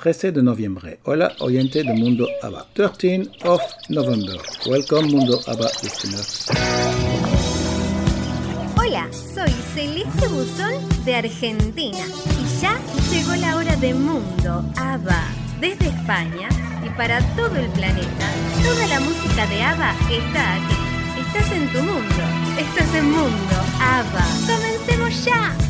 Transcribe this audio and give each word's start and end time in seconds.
13 0.00 0.32
de 0.32 0.42
noviembre. 0.42 0.98
Hola, 1.04 1.32
oyente 1.40 1.82
de 1.82 1.92
Mundo 1.92 2.26
ABBA. 2.42 2.66
13 2.72 3.30
of 3.44 3.60
November. 3.90 4.36
Welcome, 4.66 5.08
Mundo 5.08 5.38
ABBA 5.46 5.68
listeners. 5.82 6.46
Hola, 8.78 9.06
soy 9.12 9.50
Celeste 9.74 10.26
Buzón 10.28 10.72
de 11.04 11.16
Argentina 11.16 11.98
y 11.98 12.62
ya 12.62 12.80
llegó 13.10 13.34
la 13.36 13.56
hora 13.56 13.76
de 13.76 13.92
Mundo 13.92 14.64
ABBA. 14.76 15.22
Desde 15.60 15.88
España 15.88 16.48
y 16.82 16.88
para 16.96 17.20
todo 17.36 17.56
el 17.56 17.68
planeta, 17.72 18.26
toda 18.62 18.86
la 18.86 19.00
música 19.00 19.46
de 19.48 19.62
ABBA 19.62 19.92
está 20.10 20.54
aquí. 20.54 20.76
Estás 21.20 21.52
en 21.52 21.68
tu 21.74 21.78
mundo, 21.82 22.22
estás 22.58 22.94
en 22.94 23.04
Mundo 23.04 23.56
ABBA. 23.78 24.24
¡Comencemos 24.48 25.24
ya! 25.26 25.69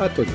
A 0.00 0.08
todos. 0.08 0.28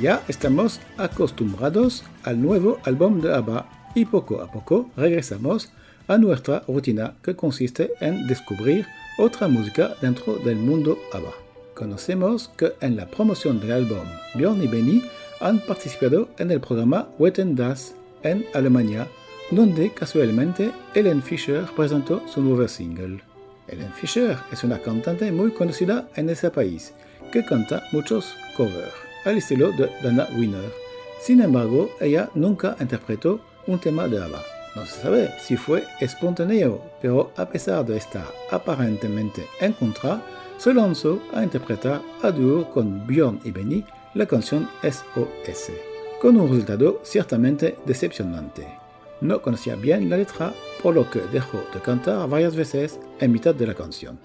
Ya 0.00 0.22
estamos 0.28 0.80
acostumbrados 0.96 2.04
al 2.22 2.40
nuevo 2.40 2.78
álbum 2.84 3.20
de 3.20 3.34
ABBA 3.34 3.68
y 3.94 4.06
poco 4.06 4.40
a 4.40 4.50
poco 4.50 4.88
regresamos 4.96 5.70
a 6.08 6.16
nuestra 6.16 6.62
rutina 6.66 7.14
que 7.22 7.36
consiste 7.36 7.92
en 8.00 8.26
descubrir 8.26 8.86
otra 9.18 9.46
música 9.48 9.94
dentro 10.00 10.36
del 10.36 10.56
mundo 10.56 10.98
ABBA. 11.12 11.32
Conocemos 11.74 12.48
que 12.56 12.72
en 12.80 12.96
la 12.96 13.06
promoción 13.06 13.60
del 13.60 13.72
álbum 13.72 14.06
Björn 14.34 14.62
y 14.62 14.68
Benny 14.68 15.02
han 15.40 15.58
participado 15.58 16.30
en 16.38 16.50
el 16.50 16.60
programa 16.60 17.08
Wetten 17.18 17.54
Das 17.54 17.94
en 18.22 18.46
Alemania, 18.54 19.06
donde 19.50 19.90
casualmente 19.90 20.70
Ellen 20.94 21.22
Fischer 21.22 21.66
presentó 21.76 22.22
su 22.26 22.40
nuevo 22.40 22.66
single. 22.68 23.20
Ellen 23.68 23.92
Fischer 23.92 24.38
es 24.50 24.64
una 24.64 24.78
cantante 24.78 25.30
muy 25.30 25.50
conocida 25.50 26.08
en 26.16 26.30
ese 26.30 26.50
país 26.50 26.94
canta 27.40 27.82
muchos 27.92 28.36
covers, 28.56 28.92
al 29.24 29.38
estilo 29.38 29.72
de 29.72 29.90
Dana 30.02 30.28
Winner. 30.36 30.70
Sin 31.20 31.40
embargo, 31.40 31.90
ella 32.00 32.28
nunca 32.34 32.76
interpretó 32.78 33.40
un 33.66 33.78
tema 33.78 34.06
de 34.08 34.22
ABBA. 34.22 34.42
No 34.74 34.86
se 34.86 35.00
sabe 35.00 35.30
si 35.40 35.56
fue 35.56 35.84
espontáneo, 36.00 36.82
pero 37.00 37.32
a 37.36 37.46
pesar 37.46 37.84
de 37.86 37.96
estar 37.96 38.26
aparentemente 38.50 39.46
en 39.60 39.72
contra, 39.72 40.22
se 40.58 40.72
lanzó 40.72 41.20
a 41.32 41.42
interpretar 41.42 42.02
a 42.22 42.30
dúo 42.30 42.70
con 42.70 43.06
Björn 43.06 43.40
y 43.44 43.50
Benny 43.50 43.84
la 44.14 44.26
canción 44.26 44.68
SOS, 44.82 45.72
con 46.20 46.36
un 46.38 46.48
resultado 46.48 47.00
ciertamente 47.02 47.76
decepcionante. 47.86 48.66
No 49.20 49.40
conocía 49.40 49.76
bien 49.76 50.10
la 50.10 50.16
letra, 50.16 50.52
por 50.82 50.94
lo 50.94 51.08
que 51.10 51.20
dejó 51.32 51.62
de 51.72 51.80
cantar 51.80 52.28
varias 52.28 52.56
veces 52.56 52.98
en 53.20 53.32
mitad 53.32 53.54
de 53.54 53.66
la 53.66 53.74
canción. 53.74 54.18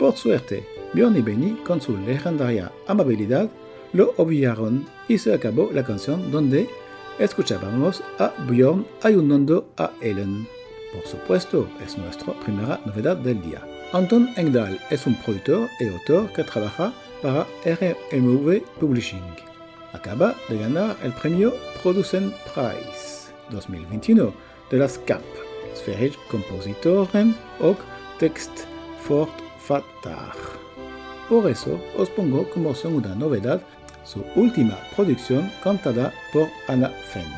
Por 0.00 0.16
suerte, 0.16 0.66
Björn 0.94 1.14
y 1.14 1.20
Benny, 1.20 1.56
con 1.62 1.78
su 1.78 1.94
legendaria 1.94 2.72
amabilidad, 2.86 3.50
lo 3.92 4.14
obviaron 4.16 4.86
y 5.08 5.18
se 5.18 5.34
acabó 5.34 5.68
la 5.74 5.84
canción 5.84 6.30
donde 6.30 6.70
escuchábamos 7.18 8.02
a 8.18 8.32
Björn 8.48 8.86
ayudando 9.02 9.68
a 9.76 9.90
Ellen. 10.00 10.48
Por 10.94 11.06
supuesto, 11.06 11.68
es 11.84 11.98
nuestra 11.98 12.32
primera 12.40 12.80
novedad 12.86 13.18
del 13.18 13.42
día. 13.42 13.60
Anton 13.92 14.30
Engdahl 14.36 14.80
es 14.88 15.06
un 15.06 15.16
productor 15.16 15.68
y 15.78 15.88
autor 15.88 16.32
que 16.32 16.44
trabaja 16.44 16.94
para 17.20 17.46
RMV 17.66 18.62
Publishing. 18.80 19.36
Acaba 19.92 20.34
de 20.48 20.60
ganar 20.60 20.96
el 21.02 21.12
premio 21.12 21.52
Producent 21.82 22.32
Prize 22.54 23.34
2021 23.50 24.32
de 24.70 24.78
la 24.78 24.88
SCAP, 24.88 25.20
Spherisch 25.74 26.16
Kompositoren 26.30 27.34
och 27.58 27.76
Text 28.18 28.66
Fortfattare. 29.70 30.32
Por 31.28 31.48
eso 31.48 31.78
os 31.96 32.10
pongo 32.10 32.48
como 32.50 32.74
segunda 32.74 33.14
novedad 33.14 33.62
su 34.04 34.24
última 34.34 34.76
producción 34.96 35.48
cantada 35.62 36.12
por 36.32 36.48
Anna 36.66 36.88
Fenn. 36.88 37.30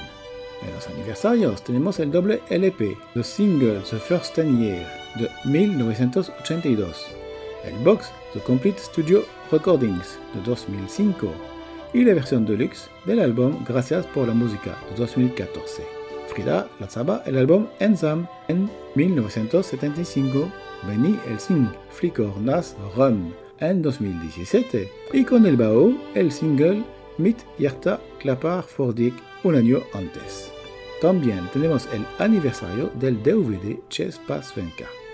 En 0.66 0.74
los 0.74 0.88
aniversarios 0.88 1.62
tenemos 1.62 2.00
el 2.00 2.10
doble 2.10 2.40
LP, 2.48 2.96
The 3.12 3.22
Single 3.22 3.80
The 3.80 3.98
First 3.98 4.34
Ten 4.36 4.58
Year, 4.58 4.86
de 5.16 5.28
1982, 5.44 7.06
el 7.64 7.74
box 7.84 8.10
The 8.32 8.40
Complete 8.40 8.78
Studio 8.78 9.24
Recordings, 9.50 10.18
de 10.32 10.40
2005, 10.42 11.28
y 11.92 12.04
la 12.04 12.14
versión 12.14 12.46
deluxe 12.46 12.88
del 13.04 13.20
álbum 13.20 13.62
Gracias 13.68 14.06
por 14.06 14.28
la 14.28 14.34
música, 14.34 14.78
de 14.88 14.96
2014. 14.96 15.82
Frida 16.28 16.66
lanzaba 16.80 17.22
el 17.26 17.36
álbum 17.36 17.66
Ensam 17.78 18.26
en 18.48 18.70
1975, 18.94 20.50
Benny 20.86 21.18
el 21.28 21.38
Sing 21.38 21.68
Flickor 21.90 22.36
Nas 22.38 22.76
Run 22.96 23.34
en 23.60 23.82
2017 23.82 24.90
y 25.12 25.24
con 25.24 25.46
el 25.46 25.56
bajo 25.56 25.92
el 26.14 26.32
single 26.32 26.82
Mit 27.18 27.38
Yarta 27.58 28.00
Klapar 28.18 28.62
for 28.62 28.94
Dick 28.94 29.14
un 29.44 29.54
año 29.54 29.80
antes. 29.94 30.50
También 31.00 31.48
tenemos 31.52 31.88
el 31.92 32.06
aniversario 32.18 32.90
del 32.94 33.22
DVD 33.22 33.76
Chess 33.88 34.20
Pass. 34.26 34.54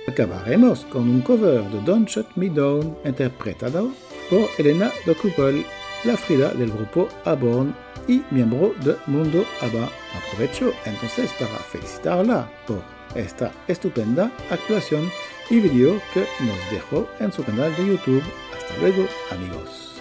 Acabaremos 0.06 0.84
con 0.86 1.08
un 1.08 1.20
cover 1.22 1.62
de 1.70 1.80
Don't 1.82 2.08
Shut 2.08 2.26
Me 2.36 2.48
Down 2.48 2.96
interpretado 3.04 3.90
por 4.30 4.48
Elena 4.58 4.90
de 5.06 5.64
la 6.04 6.16
Frida 6.16 6.52
del 6.54 6.70
grupo 6.70 7.08
Aborn 7.24 7.74
y 8.06 8.22
miembro 8.30 8.74
de 8.84 8.96
Mundo 9.06 9.44
ABBA. 9.60 9.88
Aprovecho 10.16 10.72
entonces 10.84 11.32
para 11.38 11.58
felicitarla 11.58 12.50
por 12.66 12.82
esta 13.14 13.52
estupenda 13.66 14.30
actuación 14.50 15.10
y 15.50 15.60
video 15.60 16.00
que 16.12 16.26
nos 16.40 16.70
dejó 16.70 17.08
en 17.20 17.32
su 17.32 17.42
canal 17.44 17.74
de 17.76 17.86
YouTube. 17.86 18.22
Hasta 18.54 18.76
luego, 18.80 19.06
amigos. 19.30 20.00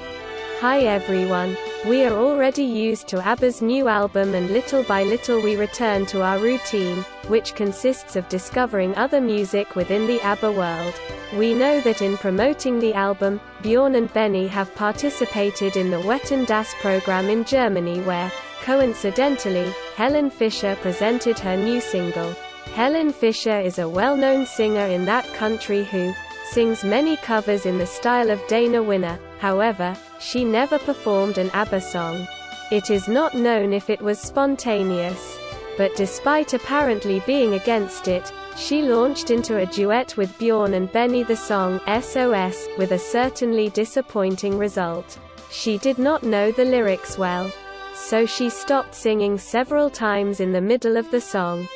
Hi 0.62 0.88
everyone. 0.88 1.56
We 1.86 2.04
are 2.04 2.16
already 2.16 2.64
used 2.64 3.08
to 3.10 3.22
ABBA's 3.22 3.62
new 3.62 3.88
album 3.88 4.34
and 4.34 4.50
little 4.50 4.84
by 4.84 5.04
little 5.04 5.40
we 5.40 5.56
return 5.56 6.08
to 6.08 6.24
our 6.24 6.40
routine, 6.40 7.06
which 7.28 7.54
consists 7.54 8.16
of 8.16 8.28
discovering 8.28 8.96
other 8.96 9.22
music 9.22 9.76
within 9.76 10.08
the 10.08 10.20
ABBA 10.22 10.52
world. 10.52 10.96
We 11.38 11.54
know 11.54 11.80
that 11.82 12.02
in 12.02 12.18
promoting 12.18 12.80
the 12.80 12.96
album, 12.96 13.40
Bjorn 13.62 13.94
and 13.94 14.12
Benny 14.14 14.48
have 14.48 14.74
participated 14.74 15.78
in 15.78 15.92
the 15.92 16.02
Wetten 16.02 16.48
Das 16.48 16.74
program 16.82 17.30
in 17.30 17.46
Germany 17.46 18.02
where, 18.02 18.32
coincidentally, 18.64 19.72
Helen 19.96 20.32
Fischer 20.32 20.76
presented 20.82 21.38
her 21.38 21.56
new 21.56 21.80
single. 21.80 22.36
Helen 22.78 23.12
Fischer 23.12 23.60
is 23.60 23.80
a 23.80 23.90
well-known 23.90 24.46
singer 24.46 24.86
in 24.86 25.04
that 25.06 25.26
country 25.34 25.84
who 25.86 26.14
sings 26.52 26.84
many 26.84 27.18
covers 27.18 27.66
in 27.66 27.80
the 27.80 27.88
style 27.88 28.30
of 28.30 28.40
Dana 28.48 28.84
Winner, 28.84 29.18
however, 29.40 29.98
she 30.20 30.44
never 30.44 30.78
performed 30.78 31.40
an 31.40 31.50
ABBA 31.56 31.82
song. 31.82 32.28
It 32.72 32.92
is 32.92 33.08
not 33.08 33.34
known 33.34 33.74
if 33.74 33.90
it 33.90 34.00
was 34.00 34.20
spontaneous. 34.20 35.40
But 35.76 35.96
despite 35.96 36.54
apparently 36.54 37.20
being 37.26 37.56
against 37.56 38.08
it, 38.08 38.32
she 38.56 38.84
launched 38.84 39.32
into 39.32 39.58
a 39.58 39.66
duet 39.66 40.16
with 40.16 40.38
Bjorn 40.38 40.76
and 40.76 40.92
Benny 40.92 41.24
the 41.24 41.36
song 41.36 41.80
SOS, 41.88 42.68
with 42.78 42.92
a 42.92 43.00
certainly 43.00 43.70
disappointing 43.72 44.56
result. 44.56 45.18
She 45.50 45.80
did 45.80 45.98
not 45.98 46.22
know 46.22 46.52
the 46.52 46.66
lyrics 46.66 47.18
well. 47.18 47.52
So 47.96 48.28
she 48.28 48.52
stopped 48.52 48.94
singing 48.94 49.40
several 49.40 49.90
times 49.90 50.40
in 50.40 50.52
the 50.52 50.62
middle 50.62 50.96
of 50.96 51.10
the 51.10 51.22
song. 51.22 51.68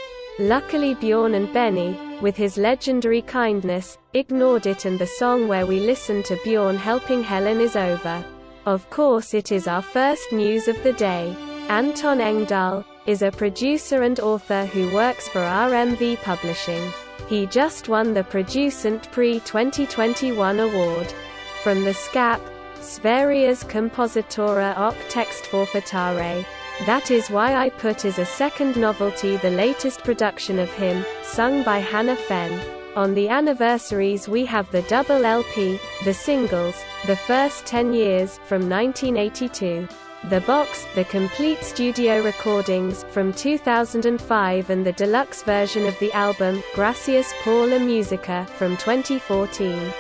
Luckily 0.42 0.96
Bjorn 0.96 1.36
and 1.36 1.54
Benny, 1.54 1.96
with 2.20 2.36
his 2.36 2.58
legendary 2.58 3.22
kindness, 3.22 4.00
ignored 4.16 4.66
it 4.66 4.86
and 4.86 4.98
the 4.98 5.06
song 5.06 5.48
where 5.48 5.68
we 5.68 5.80
listen 5.80 6.24
to 6.24 6.36
Bjorn 6.44 6.78
helping 6.78 7.22
Helen 7.22 7.62
is 7.62 7.76
over. 7.76 8.26
Of 8.66 8.90
course 8.90 9.36
it 9.36 9.52
is 9.52 9.68
our 9.68 9.84
first 9.84 10.32
news 10.32 10.68
of 10.68 10.82
the 10.82 10.94
day. 10.94 11.36
Anton 11.70 12.20
Engdahl 12.22 12.84
is 13.06 13.22
a 13.22 13.30
producer 13.30 14.02
and 14.02 14.20
author 14.20 14.66
who 14.66 14.92
works 14.96 15.28
for 15.28 15.42
RMV 15.42 16.20
Publishing. 16.24 16.92
He 17.30 17.46
just 17.46 17.88
won 17.88 18.16
the 18.16 18.24
Producent 18.24 19.12
Prix 19.12 19.42
2021 19.42 20.60
award. 20.60 21.14
From 21.62 21.84
the 21.84 21.94
SKAP, 21.94 22.42
Sveriges 22.80 23.64
Kompositörer 23.64 24.88
och 24.88 24.96
Textförfattare. 25.12 26.44
That 26.88 27.12
is 27.12 27.30
why 27.30 27.54
I 27.54 27.70
put 27.70 28.06
as 28.06 28.18
a 28.18 28.26
second 28.26 28.76
novelty 28.76 29.38
the 29.38 29.52
latest 29.52 30.04
production 30.04 30.58
of 30.58 30.72
him, 30.74 31.06
sung 31.22 31.62
by 31.64 31.78
Hanna 31.78 32.16
Fern. 32.16 32.60
On 32.96 33.14
the 33.14 33.30
anniversaries 33.30 34.28
we 34.28 34.46
have 34.46 34.70
the 34.72 34.82
double 34.84 35.24
LP, 35.24 35.80
the 36.04 36.14
singles, 36.14 36.76
the 37.06 37.16
first 37.16 37.68
10 37.68 37.94
years, 37.94 38.40
from 38.46 38.68
1982. 38.68 39.88
The 40.30 40.42
box, 40.42 40.88
the 40.96 41.06
complete 41.06 41.64
studio 41.64 42.24
recordings, 42.24 43.06
from 43.12 43.32
2005 43.32 44.70
and 44.72 44.84
the 44.84 44.94
deluxe 44.94 45.44
version 45.44 45.86
of 45.86 45.98
the 46.00 46.12
album, 46.14 46.64
Gracias 46.74 47.32
por 47.44 47.68
la 47.68 47.78
Musica, 47.78 48.48
from 48.58 48.76
2014. 48.78 49.94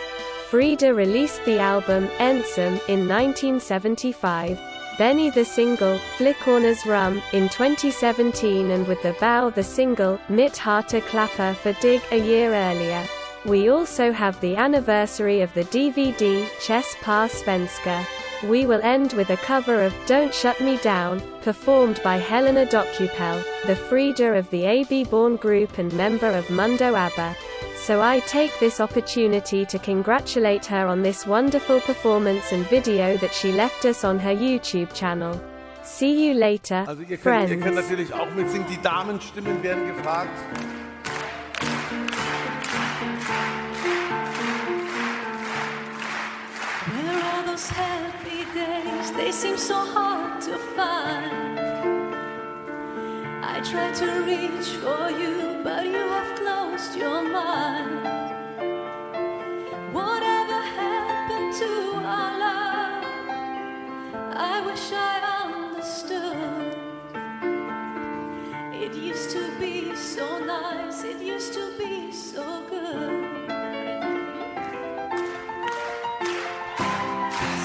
Frida 0.49 0.93
released 0.95 1.45
the 1.45 1.59
album, 1.59 2.07
Ensam, 2.17 2.81
in 2.89 3.07
1975. 3.07 4.70
Benny 4.97 5.29
the 5.29 5.45
single, 5.45 5.97
Flickornas 6.17 6.85
Rum, 6.85 7.21
in 7.33 7.49
2017 7.49 8.71
and 8.71 8.87
with 8.87 9.01
the 9.01 9.13
BAO 9.19 9.49
the 9.49 9.63
single, 9.63 10.19
Mitt 10.29 10.53
Hjärta 10.53 11.01
Klappar 11.01 11.55
För 11.55 11.73
Dig, 11.81 12.01
a 12.11 12.17
year 12.17 12.53
earlier. 12.53 13.03
We 13.45 13.69
also 13.69 14.11
have 14.11 14.39
the 14.39 14.55
anniversary 14.55 15.41
of 15.41 15.53
the 15.53 15.63
DVD, 15.63 16.45
Chess 16.59 16.95
på 17.01 17.27
svenska. 17.27 18.05
We 18.43 18.65
will 18.65 18.81
end 18.83 19.13
with 19.13 19.29
a 19.29 19.37
cover 19.37 19.81
of 19.81 19.93
Don't 20.07 20.33
Shut 20.33 20.59
Me 20.61 20.77
Down, 20.77 21.21
performed 21.41 22.01
by 22.03 22.17
Helena 22.17 22.65
Docupell, 22.65 23.43
the 23.65 23.75
Frida 23.75 24.37
of 24.37 24.49
the 24.49 24.65
AB 24.65 25.05
Born 25.05 25.37
group 25.37 25.77
and 25.77 25.93
member 25.93 26.37
of 26.37 26.49
Mundo 26.49 26.95
ABBA 26.95 27.35
so 27.81 27.99
I 27.99 28.19
take 28.21 28.51
this 28.59 28.79
opportunity 28.79 29.65
to 29.65 29.79
congratulate 29.79 30.65
her 30.67 30.85
on 30.85 31.01
this 31.01 31.25
wonderful 31.25 31.81
performance 31.81 32.51
and 32.51 32.65
video 32.67 33.17
that 33.17 33.33
she 33.33 33.51
left 33.51 33.85
us 33.85 34.03
on 34.03 34.19
her 34.19 34.33
YouTube 34.33 34.93
channel. 34.93 35.41
See 35.83 36.27
you 36.27 36.35
later, 36.35 36.85
also 36.87 37.01
ihr 37.01 37.17
könnt, 37.17 37.21
friends. 37.21 37.51
Ihr 37.51 37.57
könnt 37.59 37.75
natürlich 37.75 38.13
auch 38.13 38.29
mitsingen, 38.35 38.67
die 38.69 38.81
Damenstimmen 38.81 39.63
werden 39.63 39.87
gefragt. 39.87 40.29
Where 46.93 47.17
are 47.17 47.45
those 47.47 47.67
happy 47.69 48.45
days? 48.53 49.11
They 49.13 49.31
seem 49.31 49.57
so 49.57 49.73
hard 49.75 50.39
to 50.41 50.57
find. 50.75 51.50
I 53.43 53.59
try 53.61 53.91
to 53.91 54.21
reach 54.21 54.67
for 54.77 55.09
you, 55.09 55.59
but 55.63 55.85
you 55.85 55.97
have 55.97 56.35
closed 56.37 56.95
your 56.95 57.23
mind. 57.23 58.05
Whatever 59.91 60.61
happened 60.77 61.53
to 61.55 61.93
our 62.05 62.39
love? 62.39 63.03
I 64.35 64.61
wish 64.65 64.91
I 64.93 65.21
understood. 65.43 66.77
It 68.73 68.93
used 68.93 69.31
to 69.31 69.51
be 69.59 69.95
so 69.95 70.39
nice, 70.45 71.03
it 71.03 71.19
used 71.19 71.53
to 71.53 71.71
be 71.79 72.11
so 72.11 72.63
good. 72.69 73.41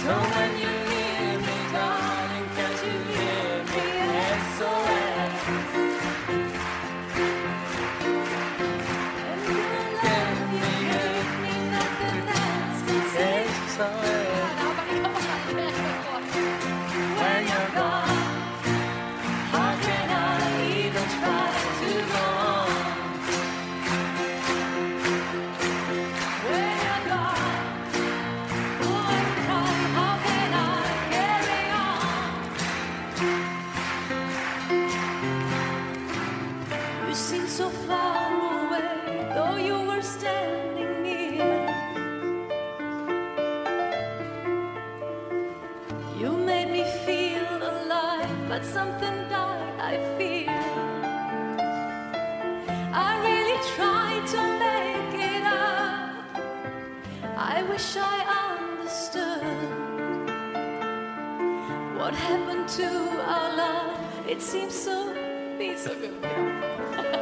So 0.02 0.12
when 0.14 0.58
you 0.58 0.85
I 57.48 57.62
wish 57.62 57.96
I 57.96 58.16
understood 58.58 59.40
what 61.96 62.12
happened 62.12 62.68
to 62.70 62.88
our 63.22 63.56
love. 63.56 64.28
It 64.28 64.42
seems 64.42 64.74
so, 64.74 65.14
it's 65.60 65.84
so 65.84 65.94
good. 65.94 67.12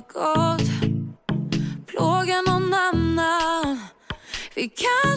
gått 0.00 0.70
plåga 1.86 2.40
någon 2.40 2.74
annan. 2.74 3.78
Vi 4.54 4.68
kan 4.68 5.13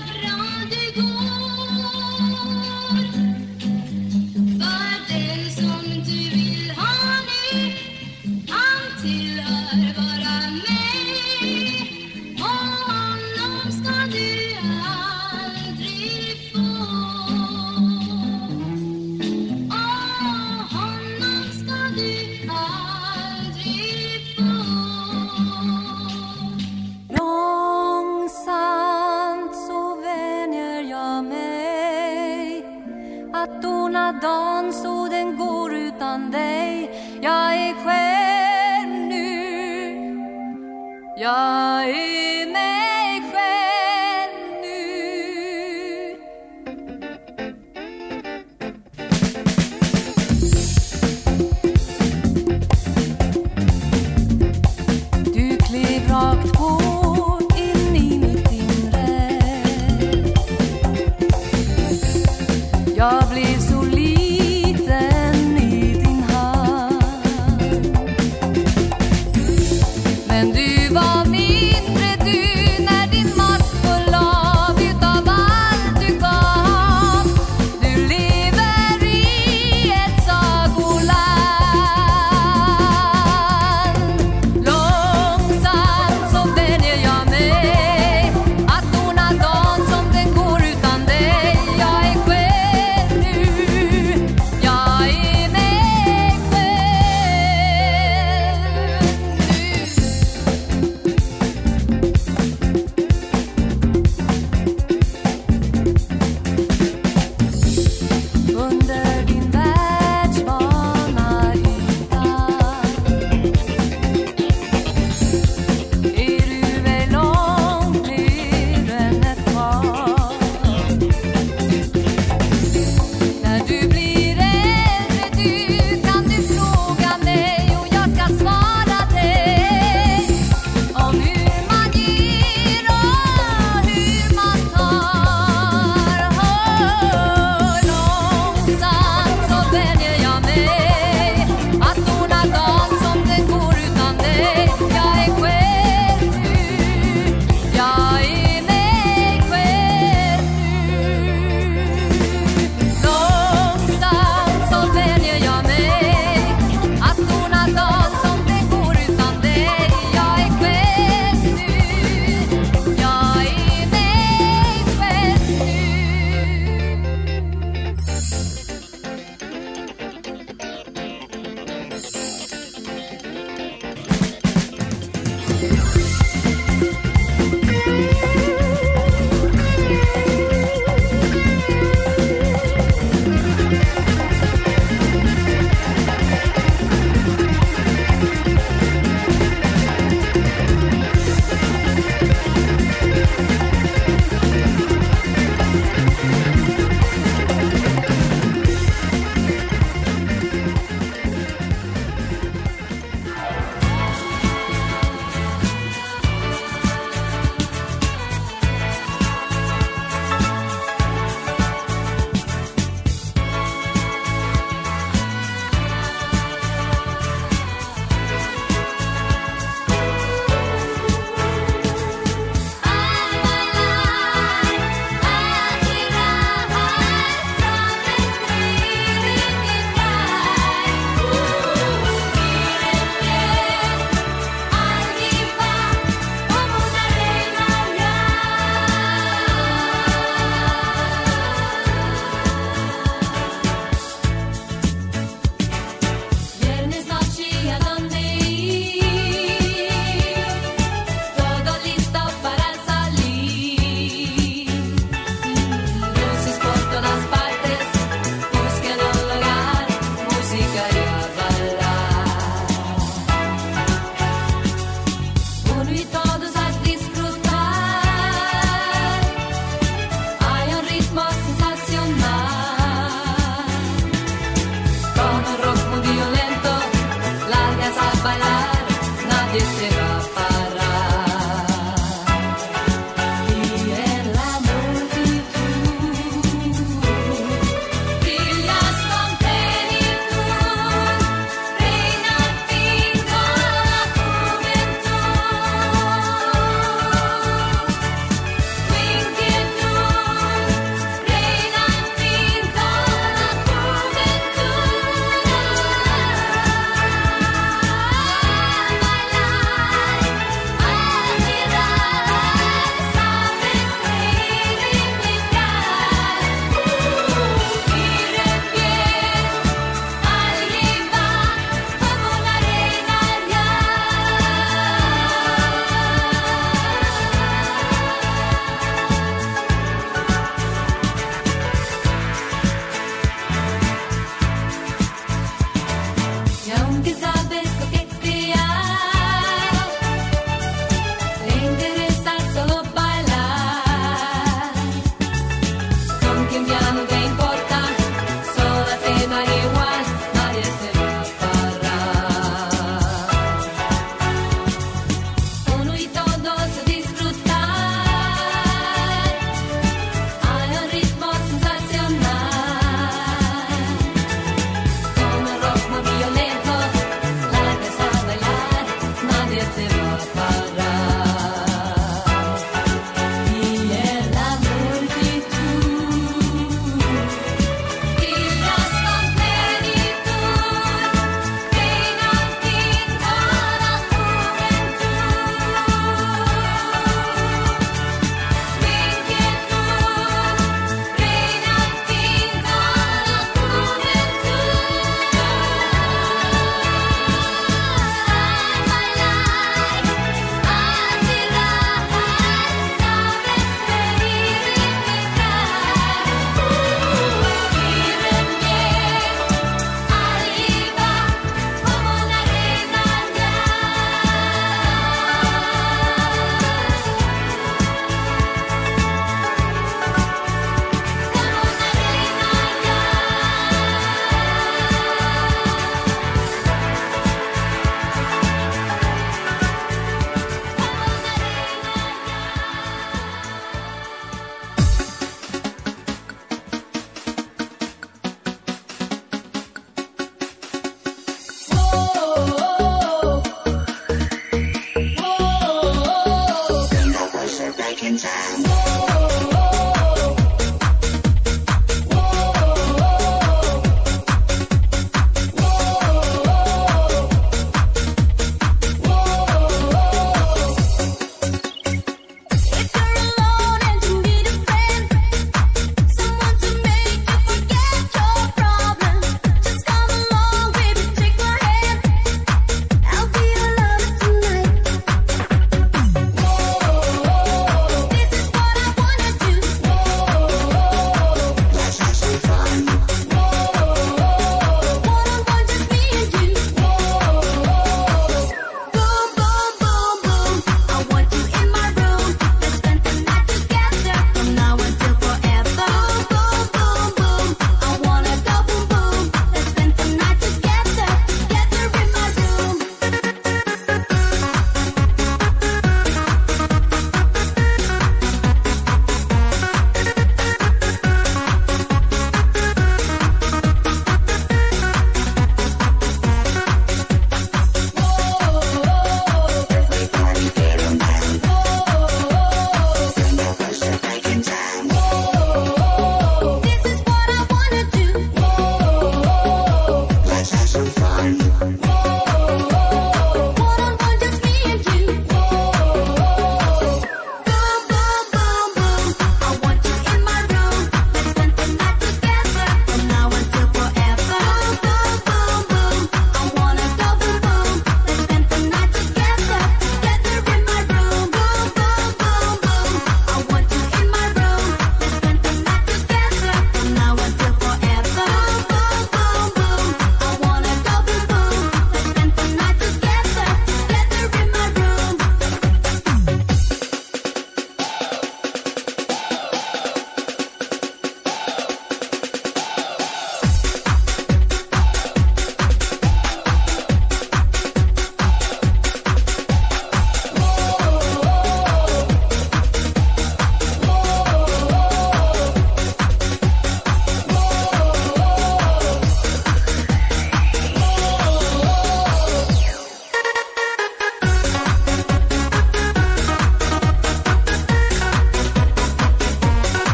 lika 0.00 0.31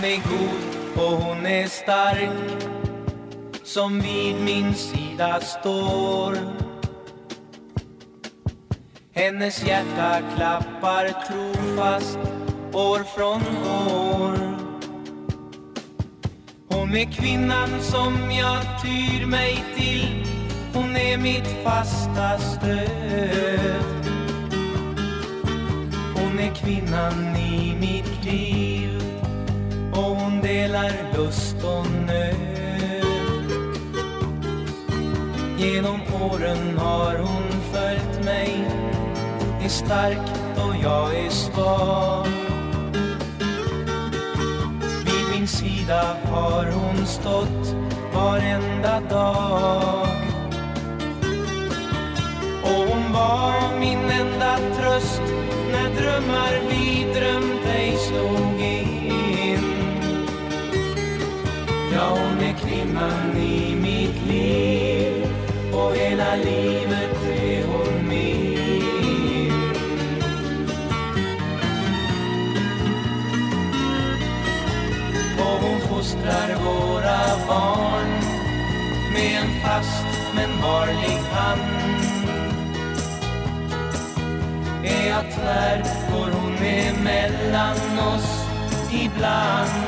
Hon 0.00 0.10
är 0.10 0.16
god 0.16 1.04
och 1.04 1.22
hon 1.22 1.46
är 1.46 1.66
stark 1.66 2.62
som 3.64 4.00
vid 4.00 4.40
min 4.40 4.74
sida 4.74 5.40
står. 5.40 6.38
Hennes 9.14 9.64
hjärta 9.64 10.20
klappar 10.36 11.04
trofast 11.08 12.18
år 12.72 13.04
från 13.16 13.42
år. 13.66 14.38
Hon 16.68 16.96
är 16.96 17.12
kvinnan 17.12 17.80
som 17.80 18.30
jag 18.30 18.82
tyr 18.82 19.26
mig 19.26 19.64
till. 19.76 20.26
Hon 20.74 20.96
är 20.96 21.18
mitt 21.18 21.64
fasta 21.64 22.38
stöd. 22.38 24.08
Hon 26.14 26.38
är 26.38 26.54
kvinnan 26.54 27.36
i 27.36 27.76
mitt 27.80 27.97
lust 31.18 31.56
och 31.64 31.90
nöd. 32.06 32.36
Genom 35.58 36.00
åren 36.30 36.78
har 36.78 37.18
hon 37.18 37.46
följt 37.72 38.24
mig. 38.24 38.64
Är 39.62 39.68
stark 39.68 40.28
och 40.56 40.74
jag 40.82 41.18
är 41.18 41.30
svag. 41.30 42.26
Vid 45.04 45.38
min 45.38 45.48
sida 45.48 46.16
har 46.24 46.64
hon 46.64 47.06
stått 47.06 47.76
varenda 48.14 49.00
dag. 49.00 50.06
Och 52.62 52.84
hon 52.88 53.12
var 53.12 53.78
min 53.80 54.10
enda 54.10 54.58
tröst 54.76 55.22
när 55.72 56.00
drömmar 56.00 56.60
vi 56.70 57.12
drömt 57.14 57.66
ej 57.66 57.96
slog 57.96 58.60
in 58.60 58.87
Ja, 61.98 62.08
hon 62.10 62.40
är 62.40 62.52
kvinnan 62.52 63.36
i 63.36 63.74
mitt 63.74 64.26
liv 64.26 65.26
och 65.72 65.94
hela 65.96 66.36
livet 66.36 67.26
är 67.26 67.64
hon 67.66 68.08
min. 68.08 69.62
Och 75.38 75.62
hon 75.62 75.80
fostrar 75.80 76.54
våra 76.64 77.46
barn 77.48 78.10
med 79.12 79.42
en 79.42 79.60
fast 79.62 80.06
men 80.34 80.62
varlig 80.62 81.18
hand. 81.30 82.04
Är 84.84 85.08
jag 85.08 85.32
tvär 85.34 85.82
går 86.12 86.30
hon 86.30 86.56
emellan 86.56 87.98
oss 87.98 88.44
ibland. 88.92 89.87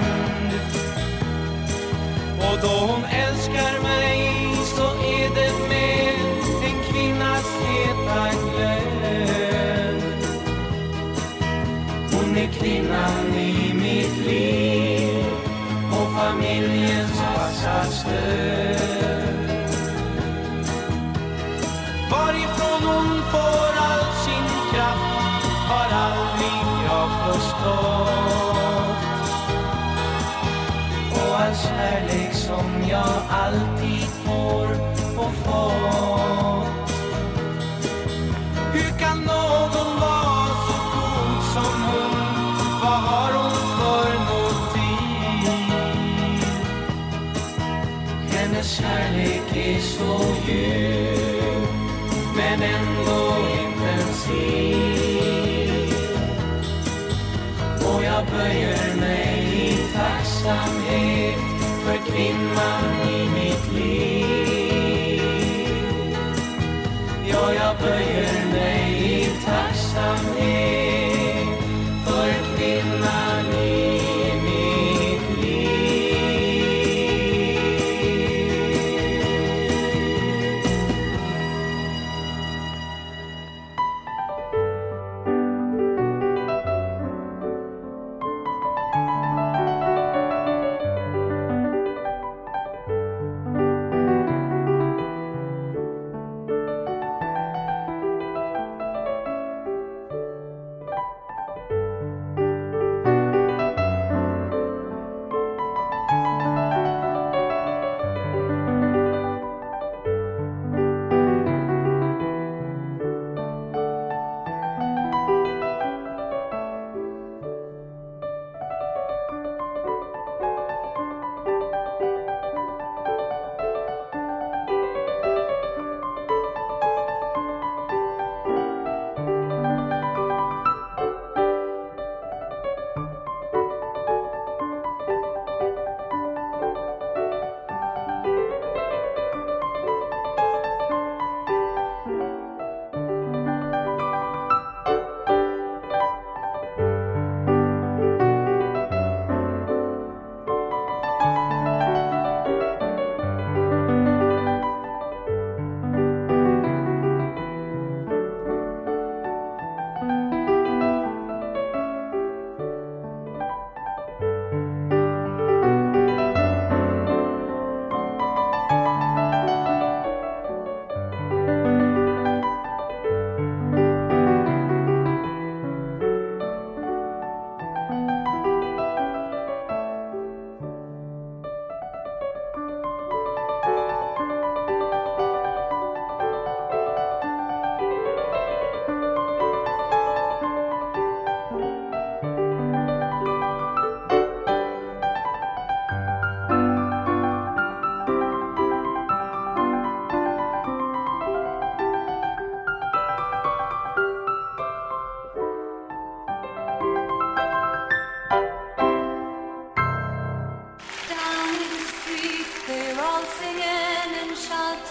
Och 2.50 2.58
då 2.62 2.68
hon 2.68 3.04
älskar 3.04 3.82
mig 3.82 4.54
så 4.64 4.82
är 4.84 5.28
det 5.34 5.68
med 5.68 6.14
en 6.64 6.92
kvinnas 6.92 7.46
heta 7.60 8.30
glöd 8.40 10.02
Hon 12.12 12.36
är 12.36 12.52
kvinnan 12.52 13.38
i 13.38 13.74
mitt 13.74 14.26
liv 14.26 15.24
och 15.92 16.12
familjens 16.18 17.20
fasta 17.20 17.84
stöd 17.84 18.90
Varifrån 22.10 22.82
hon 22.82 23.22
får 23.30 23.72
all 23.78 24.04
sin 24.24 24.72
kraft 24.72 25.46
har 25.68 25.96
aldrig 25.96 26.86
jag 26.86 27.10
förstått. 27.26 27.89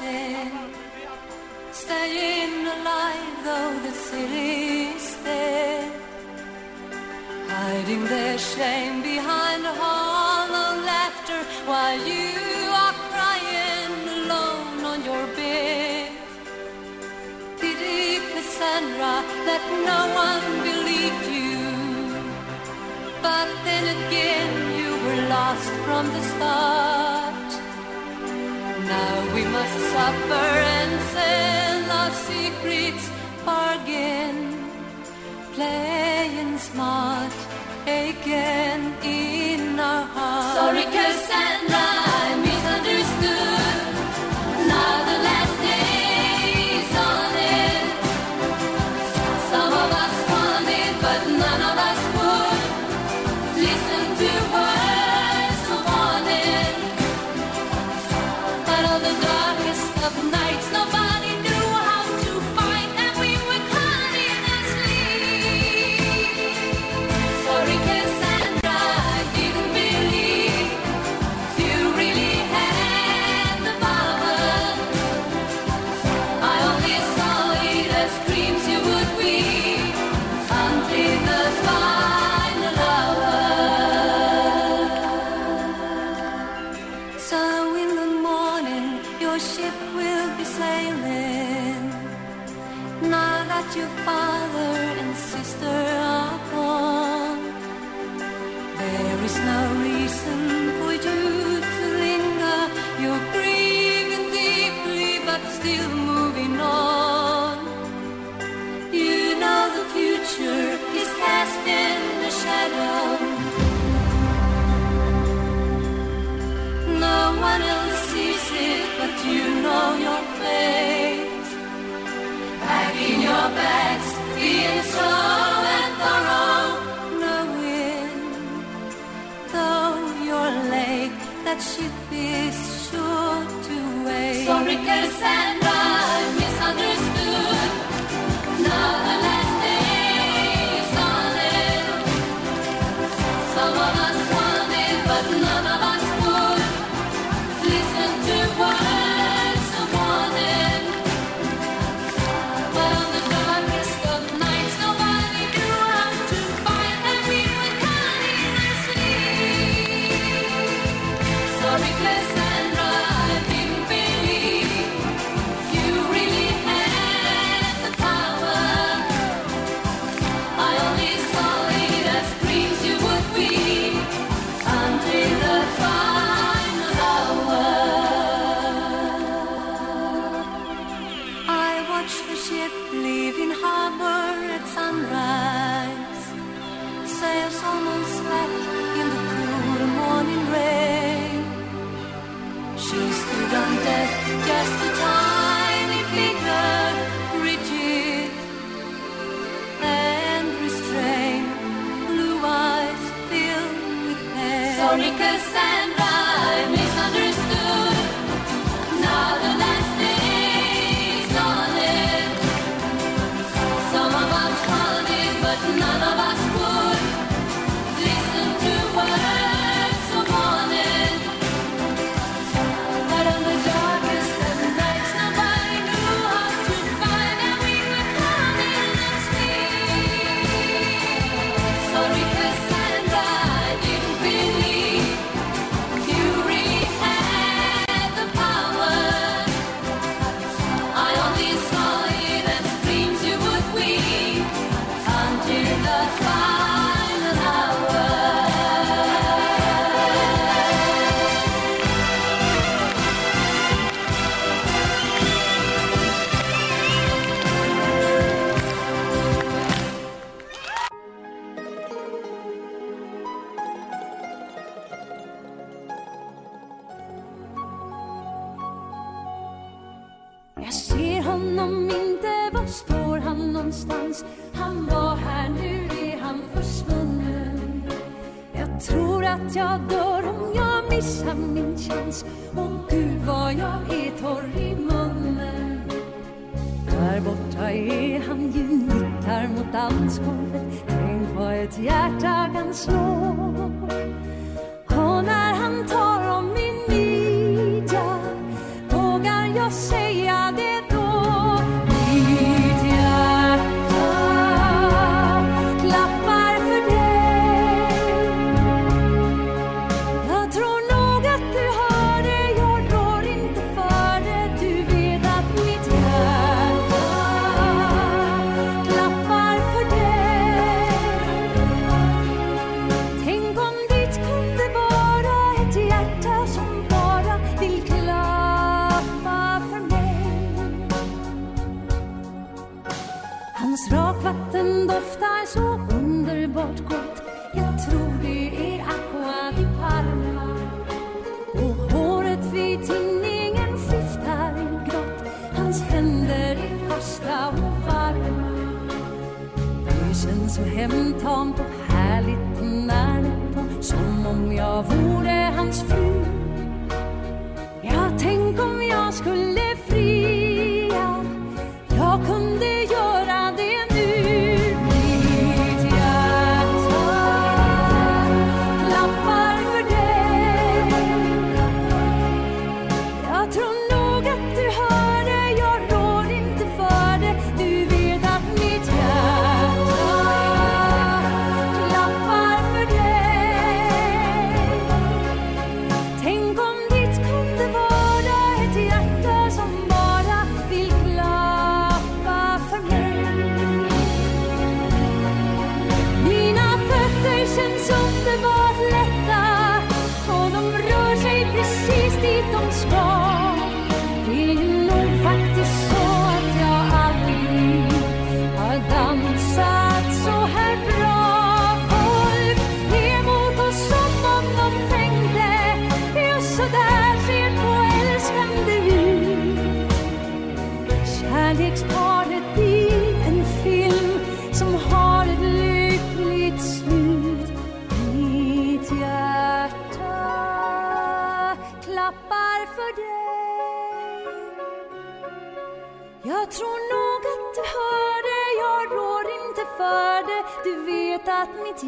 staying, 0.10 0.52
the 1.72 2.66
alive 2.76 3.36
though 3.46 3.76
the 3.86 3.94
city's 4.08 5.08
dead, 5.24 5.92
hiding 7.48 8.04
their 8.06 8.38
shame 8.38 9.02
behind 9.02 9.62
a 9.66 9.74
hollow 9.84 10.72
laughter 10.92 11.42
while 11.70 12.00
you 12.14 12.32
are 12.84 12.96
crying 13.12 13.94
alone 14.18 14.80
on 14.92 15.00
your 15.10 15.26
bed. 15.38 16.12
Pity 17.60 18.20
Cassandra, 18.34 19.16
that 19.48 19.64
no 19.92 20.02
one 20.28 20.48
believed 20.70 21.26
you, 21.38 21.60
but 23.26 23.48
then 23.66 23.86
again 23.98 24.52
you 24.80 24.92
were 25.04 25.22
lost 25.36 25.72
from 25.86 26.06
the 26.16 26.24
start. 26.34 27.19
Now 28.90 29.36
we 29.36 29.44
must 29.46 29.78
suffer 29.94 30.50
and 30.78 30.94
sell 31.16 31.92
our 32.00 32.12
secrets, 32.30 33.06
bargain, 33.46 34.38
playing 35.54 36.58
smart 36.58 37.34
again 37.86 38.82
in 39.04 39.80
our 39.80 40.06
hearts. 40.16 40.56
Sorry, 40.60 40.86
cause 40.96 41.29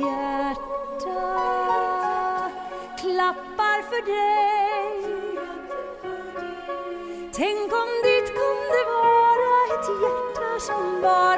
hjärta 0.02 1.22
klappar 3.02 3.80
för 3.90 4.02
dig. 4.06 4.94
Tänk 7.34 7.74
om 7.82 7.90
ditt 8.04 8.30
kunde 8.42 8.80
vara 8.94 9.54
ett 9.74 9.88
hjärta 10.04 10.60
som 10.60 11.02
bara 11.02 11.31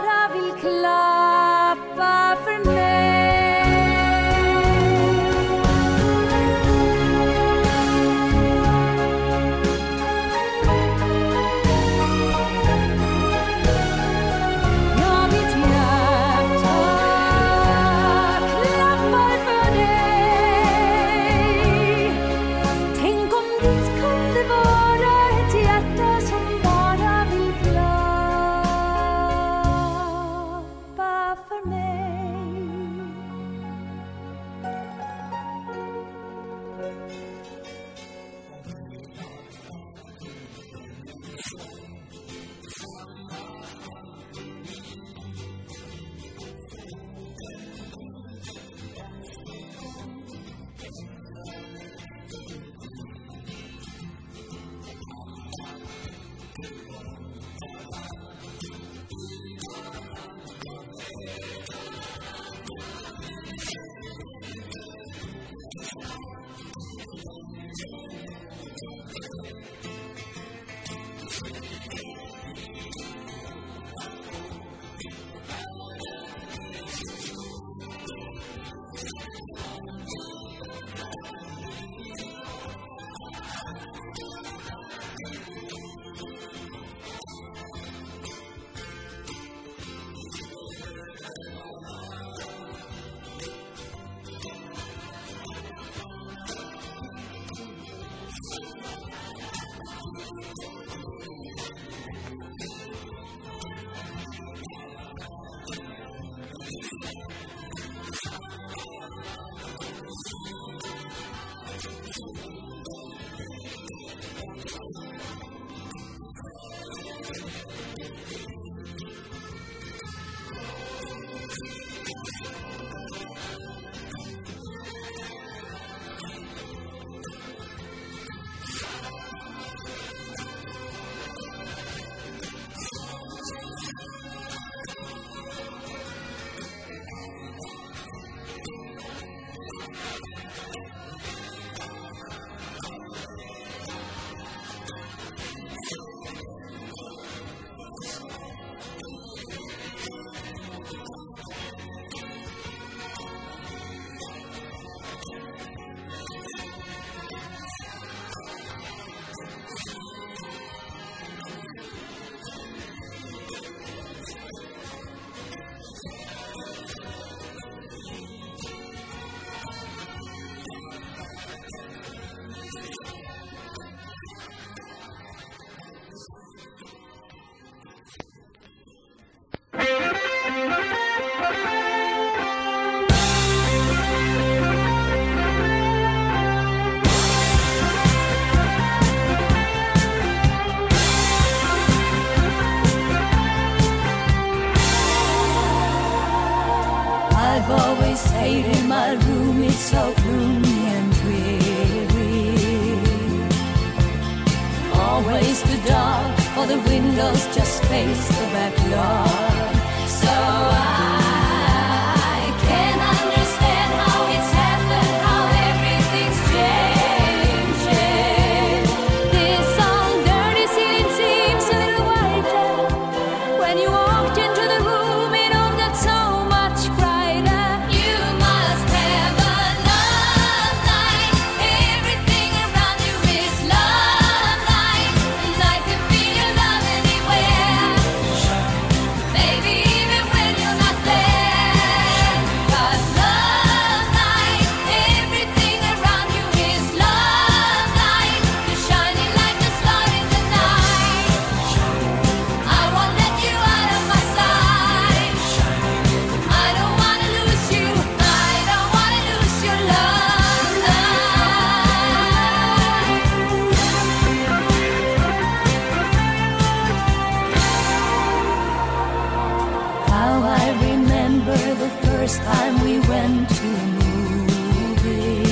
remember 271.45 271.75
the 271.75 271.89
first 272.07 272.41
time 272.41 272.81
we 272.83 272.99
went 272.99 273.49
to 273.49 273.67
a 273.67 273.87
movie. 273.99 275.43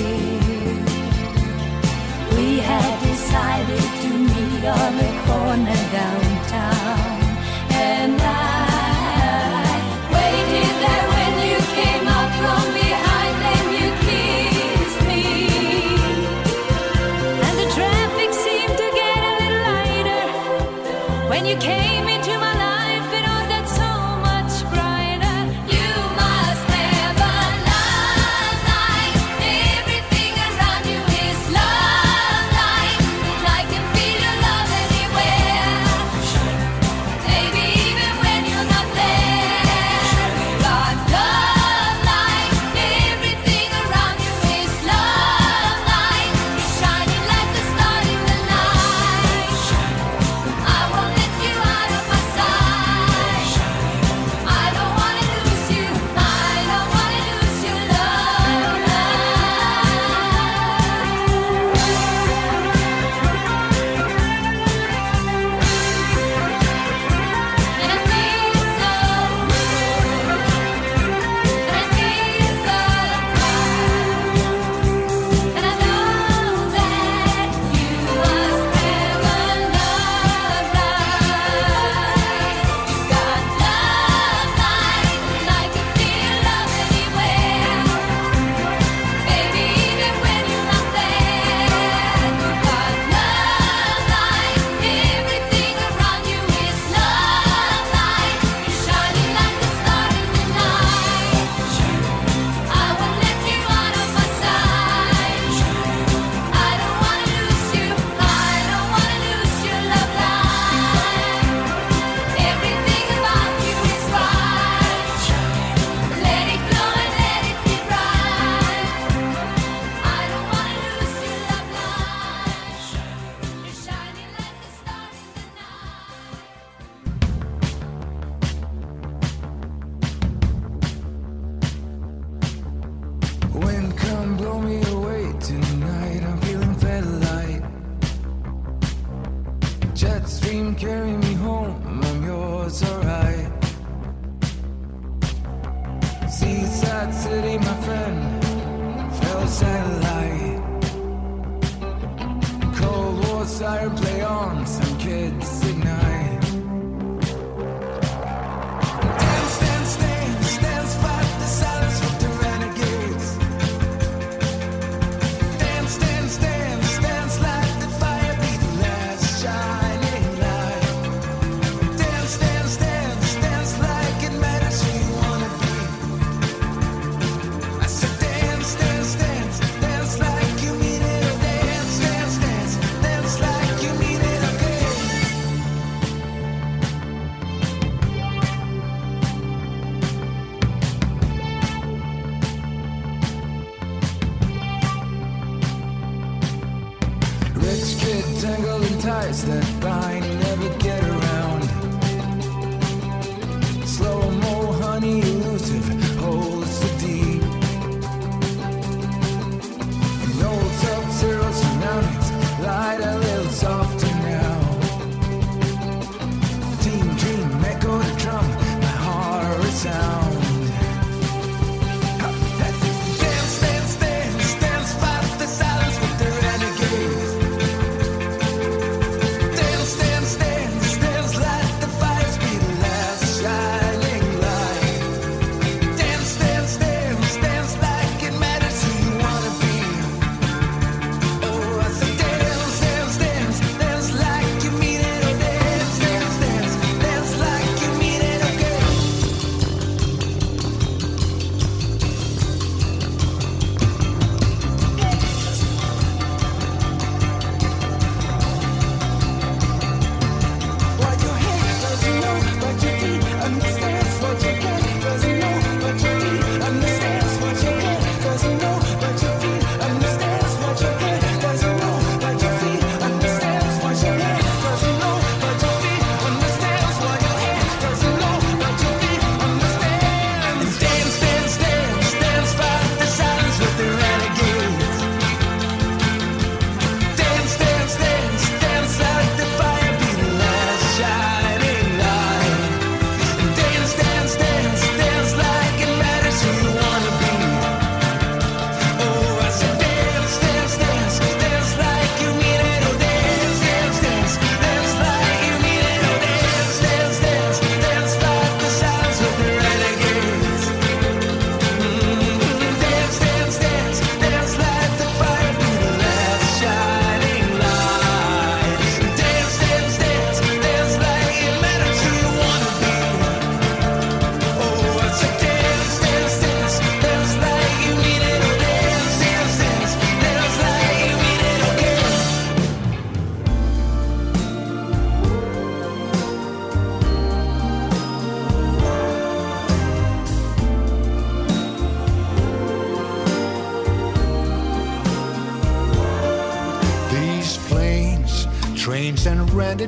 We 2.36 2.60
had 2.60 3.04
decided 3.04 3.84
to 4.02 4.10
meet 4.18 4.66
on 4.66 4.98
the 4.98 5.12
corner 5.26 5.92
down. 5.92 6.31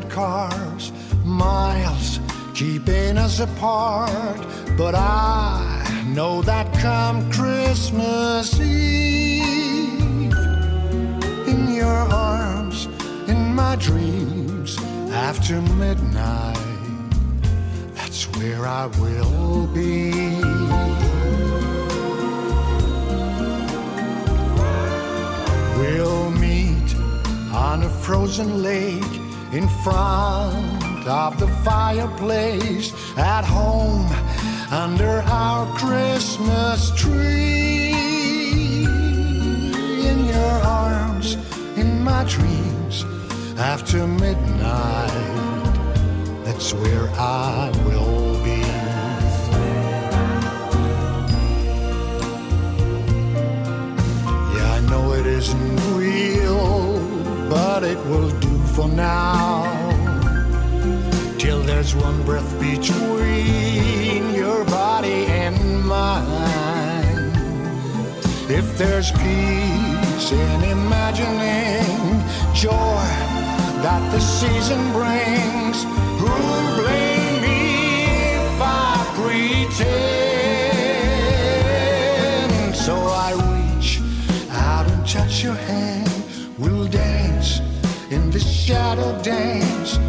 Cars, 0.01 0.91
miles 1.23 2.19
keeping 2.55 3.17
us 3.17 3.39
apart. 3.39 4.37
But 4.77 4.95
I 4.95 6.03
know 6.07 6.41
that 6.43 6.71
come 6.79 7.31
Christmas 7.31 8.59
Eve, 8.59 10.33
in 11.47 11.73
your 11.73 11.85
arms, 11.85 12.87
in 13.27 13.53
my 13.53 13.75
dreams, 13.75 14.77
after 15.11 15.61
midnight, 15.61 16.57
that's 17.93 18.25
where 18.37 18.65
I 18.65 18.87
will 18.87 19.67
be. 19.67 20.11
We'll 25.77 26.31
meet 26.31 26.95
on 27.53 27.83
a 27.83 27.89
frozen 27.89 28.63
lake 28.63 29.22
in 29.53 29.67
front 29.67 31.07
of 31.07 31.39
the 31.39 31.47
fireplace 31.63 32.91
at 33.17 33.45
home 33.45 34.07
under 34.71 35.21
our 35.27 35.71
Christmas 35.77 36.89
tree. 36.95 37.93
In 40.09 40.25
your 40.25 40.55
arms, 40.65 41.35
in 41.77 42.03
my 42.03 42.23
dreams, 42.23 43.05
after 43.59 44.07
midnight, 44.07 45.11
that's 46.43 46.73
where 46.73 47.07
I 47.11 47.71
will 47.85 48.43
be. 48.43 48.61
Yeah, 54.55 54.77
I 54.77 54.79
know 54.89 55.13
it 55.13 55.27
isn't 55.27 55.95
real, 55.95 56.99
but 57.49 57.83
it 57.83 57.99
will 58.07 58.31
for 58.73 58.87
now. 58.87 59.63
Till 61.37 61.61
there's 61.61 61.93
one 61.95 62.23
breath 62.23 62.59
between 62.59 64.33
your 64.33 64.65
body 64.65 65.25
and 65.27 65.85
mine. 65.85 67.31
If 68.49 68.77
there's 68.77 69.11
peace 69.11 70.31
in 70.31 70.63
imagining 70.63 72.21
joy 72.55 73.05
that 73.85 74.11
the 74.11 74.19
season 74.19 74.91
brings, 74.91 75.83
who'll 76.19 76.75
blame 76.81 77.41
me 77.45 77.61
if 78.39 78.61
I 78.61 79.05
pretend? 79.19 79.93
So 82.75 82.95
I 82.95 83.33
reach 83.51 84.01
out 84.49 84.87
and 84.89 85.07
touch 85.07 85.43
your 85.43 85.55
hand. 85.55 85.92
The 88.33 88.39
shadow 88.39 89.21
dance. 89.21 89.99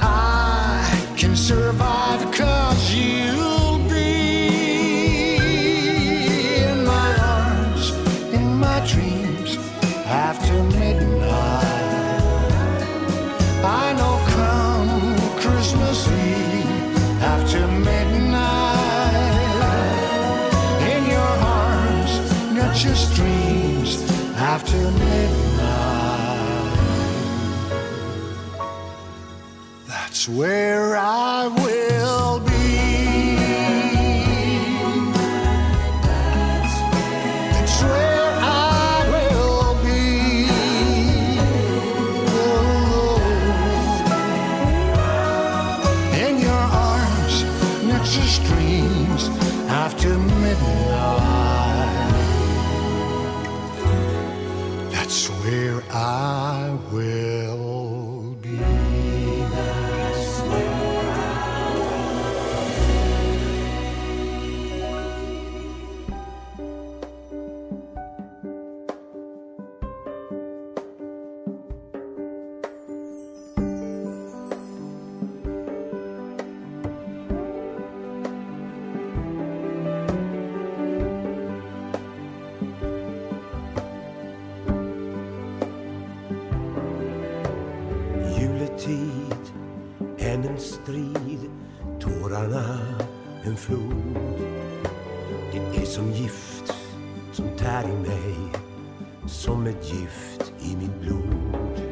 I 0.00 0.88
can 1.18 1.36
survive 1.36 2.32
cause 2.32 2.94
you'll 2.94 3.78
be 3.90 5.36
in 6.64 6.86
my 6.86 7.14
arms, 7.20 7.90
in 8.32 8.54
my 8.58 8.80
dreams 8.86 9.58
after 10.06 10.54
midnight. 10.80 11.62
I 13.62 13.92
know 13.98 14.16
come 14.32 15.18
Christmas 15.38 16.08
Eve 16.08 17.22
after 17.22 17.68
midnight. 17.68 18.14
In 20.88 21.04
your 21.04 21.32
arms, 21.60 22.12
not 22.54 22.74
just 22.74 23.14
dreams 23.14 24.02
after 24.38 24.78
midnight. 24.78 25.43
Where 30.28 30.96
I 30.96 31.48
will 31.48 32.40
be. 32.40 32.53
I 100.64 100.76
mitt 100.76 101.00
blod. 101.00 101.82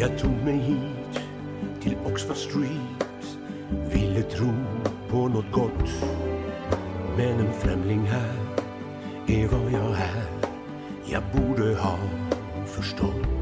Jag 0.00 0.18
tog 0.18 0.32
mig 0.44 0.56
hit 0.56 1.22
till 1.80 1.96
Oxford 2.04 2.36
Street, 2.36 3.38
ville 3.92 4.22
tro 4.22 4.52
på 5.08 5.28
något 5.28 5.52
gott. 5.52 6.04
Men 7.16 7.40
en 7.40 7.52
främling 7.52 8.00
här 8.00 8.36
är 9.26 9.48
vad 9.48 9.72
jag 9.72 9.90
är, 9.90 10.24
jag 11.06 11.22
borde 11.32 11.74
ha 11.74 11.98
förstått. 12.66 13.32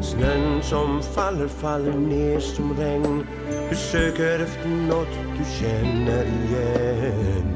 Snön 0.00 0.62
som 0.62 1.02
faller, 1.02 1.48
faller 1.48 1.98
ner 1.98 2.40
som 2.40 2.76
regn 2.76 3.26
Du 3.70 3.76
söker 3.76 4.40
efter 4.40 4.68
något 4.68 5.18
du 5.38 5.44
känner 5.60 6.24
igen 6.24 7.55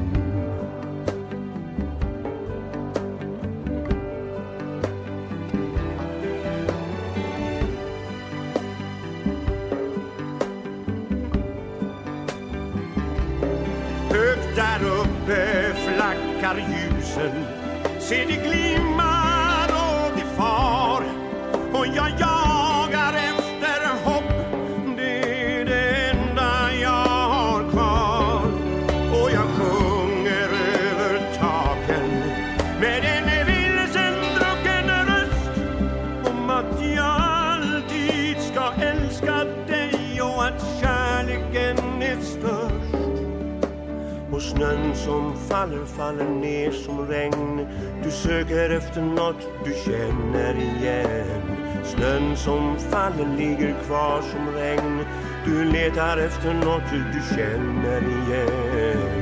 som 53.09 53.37
ligger 53.37 53.75
kvar 53.85 54.21
som 54.21 54.53
regn. 54.55 55.05
Du 55.45 55.63
letar 55.63 56.17
efter 56.17 56.53
något 56.53 56.91
du 56.91 57.35
känner 57.35 58.01
igen. 58.01 59.20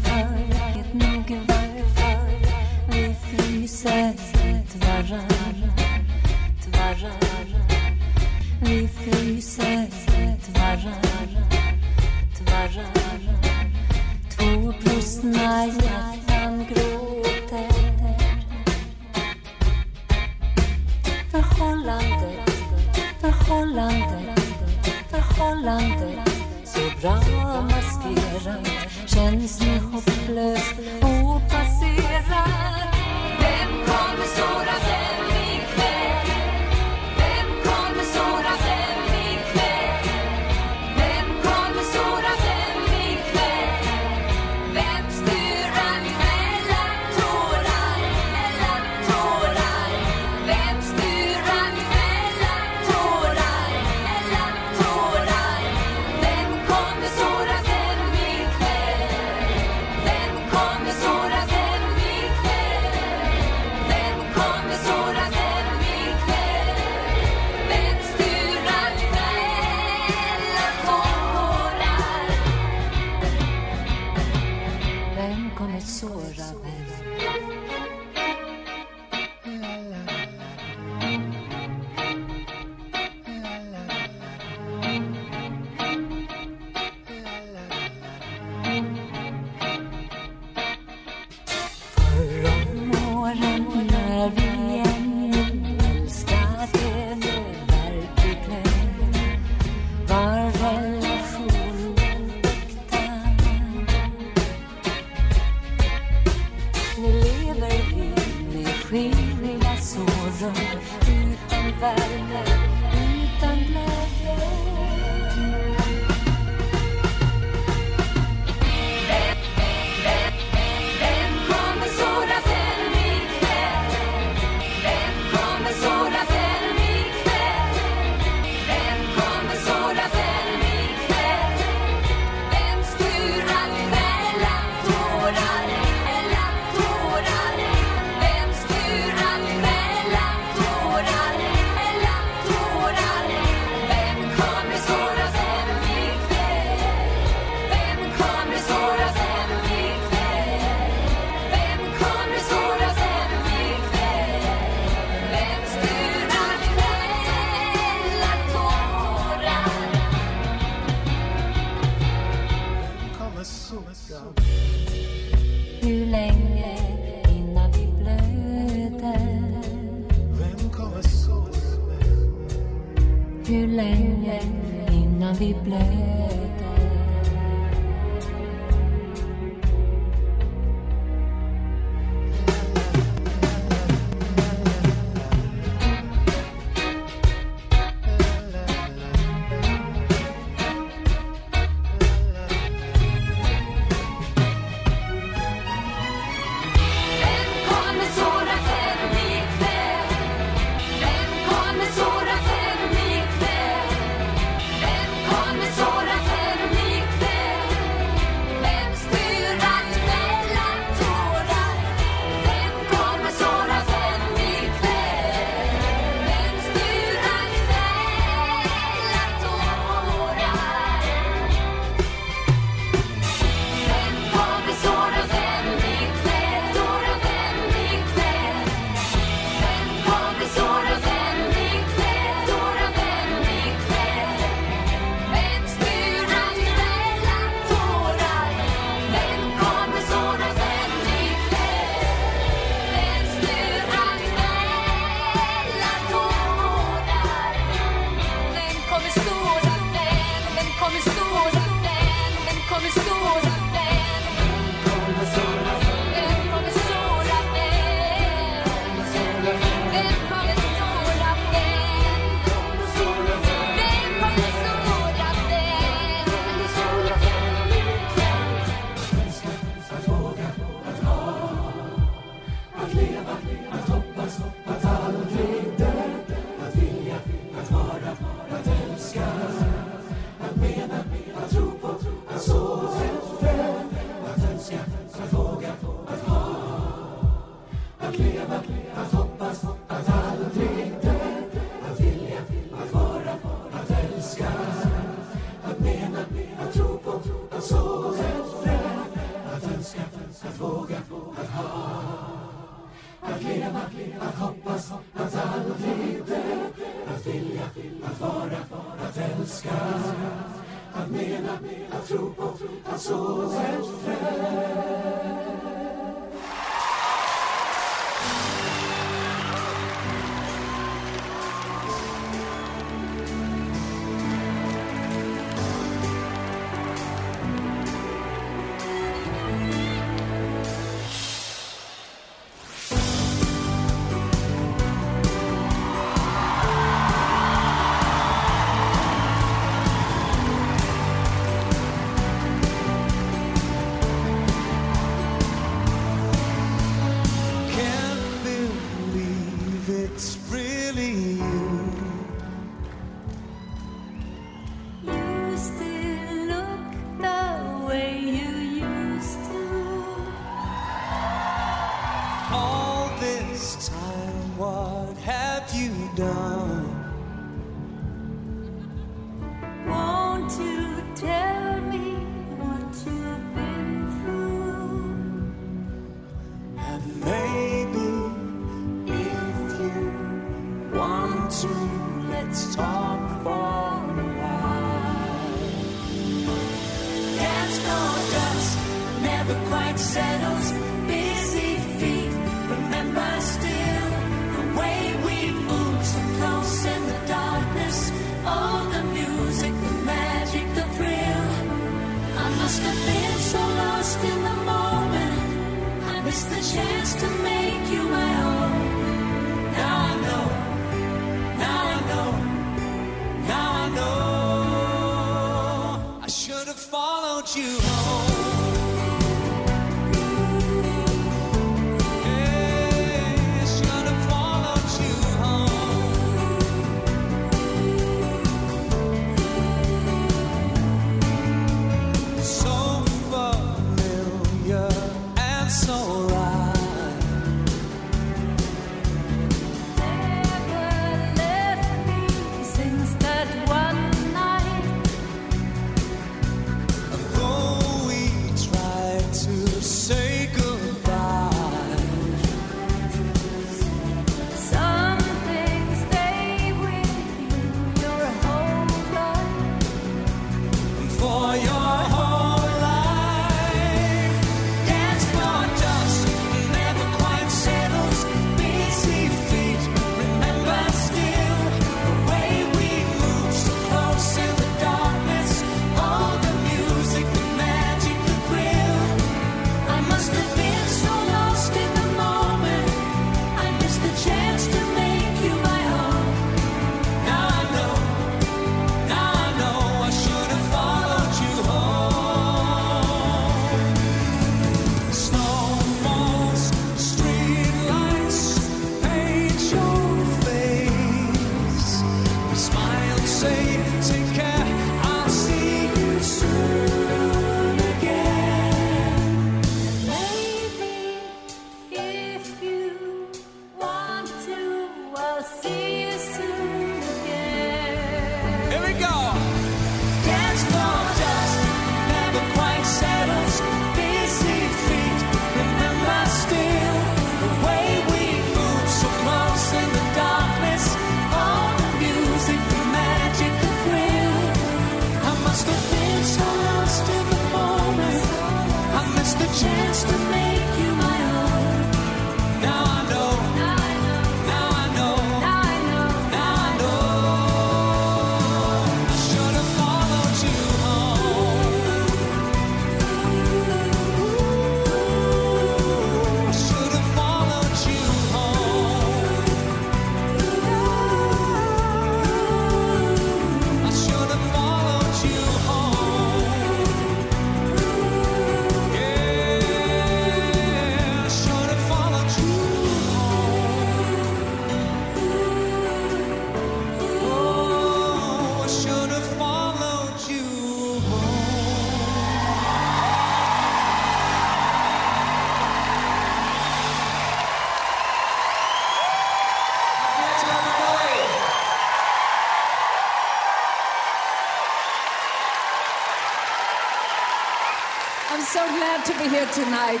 Here 599.38 599.46
tonight. 599.52 600.00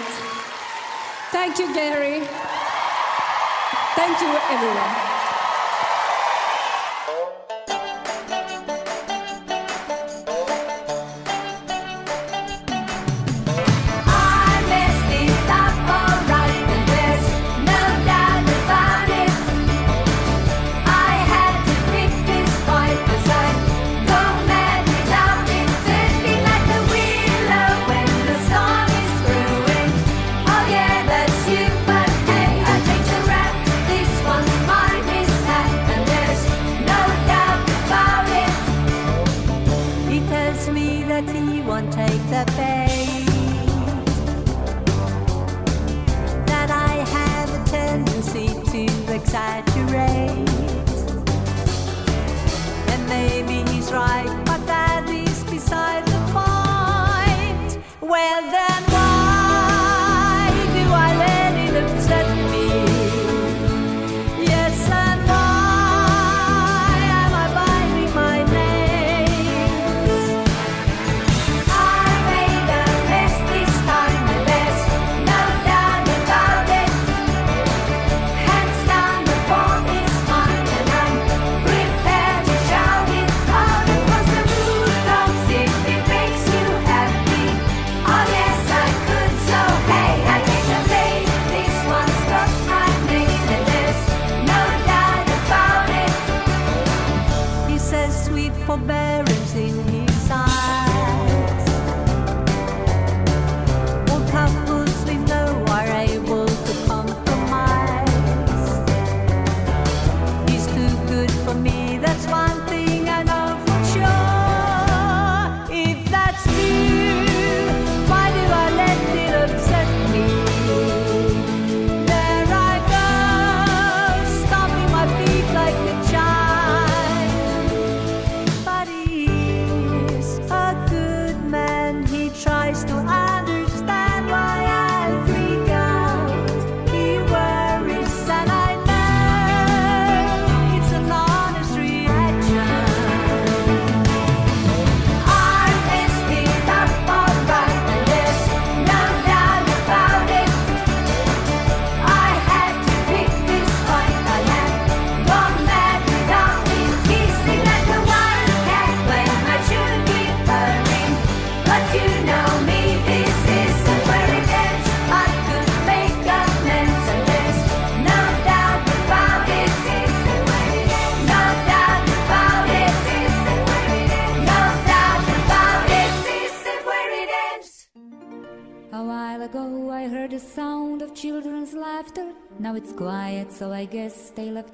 Thank 1.30 1.60
you, 1.60 1.72
Gary. 1.72 2.26
Thank 3.94 4.20
you, 4.20 4.28
everyone. 4.50 4.97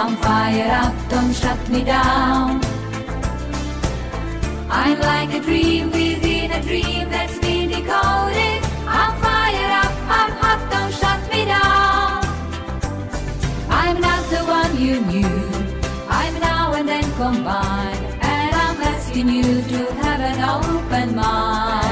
I'm 0.00 0.14
fired 0.18 0.70
up, 0.70 0.94
don't 1.08 1.34
shut 1.34 1.58
me 1.68 1.82
down. 1.82 2.60
I'm 4.70 5.00
like 5.00 5.34
a 5.34 5.40
dream 5.40 5.90
within 5.90 6.52
a 6.52 6.62
dream 6.62 7.10
that's 7.10 7.36
been 7.40 7.68
decoded. 7.68 8.62
I'm 8.86 9.12
fired 9.20 9.72
up, 9.82 9.92
I'm 10.18 10.32
hot, 10.40 10.60
don't 10.70 10.94
shut 11.00 11.20
me 11.32 11.46
down. 11.46 12.22
I'm 13.68 14.00
not 14.00 14.22
the 14.30 14.42
one 14.58 14.80
you 14.80 15.00
knew. 15.00 15.40
I'm 16.08 16.34
now 16.38 16.74
and 16.74 16.88
then 16.88 17.02
combined, 17.16 18.04
and 18.22 18.54
I'm 18.54 18.80
asking 18.80 19.28
you 19.28 19.62
to 19.72 19.94
have 19.94 20.20
an 20.20 20.38
open 20.64 21.16
mind. 21.16 21.87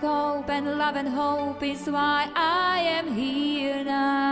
Cope, 0.00 0.50
and 0.50 0.78
love 0.78 0.96
and 0.96 1.08
hope 1.08 1.62
is 1.62 1.86
why 1.86 2.30
I 2.34 2.80
am 2.80 3.14
here 3.14 3.84
now. 3.84 4.24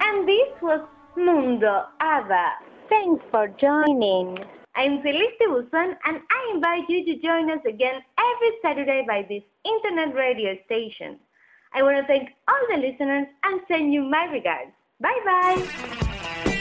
And 0.00 0.28
this 0.28 0.48
was 0.62 0.80
Mundo 1.16 1.86
ABBA. 2.00 2.50
Thanks 2.88 3.24
for 3.30 3.48
joining. 3.48 4.38
I'm 4.74 5.02
Celeste 5.02 5.46
Buzon 5.48 5.96
and 6.04 6.20
I 6.30 6.52
invite 6.54 6.88
you 6.88 7.04
to 7.06 7.16
join 7.20 7.50
us 7.50 7.64
again 7.66 8.00
every 8.18 8.50
Saturday 8.62 9.04
by 9.06 9.26
this 9.28 9.42
internet 9.64 10.14
radio 10.14 10.56
station. 10.66 11.18
I 11.74 11.82
want 11.82 11.96
to 11.96 12.06
thank 12.06 12.30
all 12.46 12.66
the 12.70 12.76
listeners 12.76 13.26
and 13.42 13.60
send 13.68 13.92
you 13.92 14.02
my 14.02 14.24
regards. 14.26 14.70
Bye 15.00 15.20
bye. 15.24 16.54